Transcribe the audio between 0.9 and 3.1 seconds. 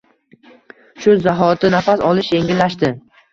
Shu zahoti nafas olish yengillashdi.